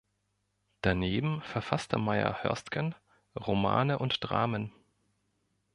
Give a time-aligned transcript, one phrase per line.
[0.81, 2.95] Daneben verfasste Meyer-Hörstgen
[3.35, 4.73] Romane und Dramen.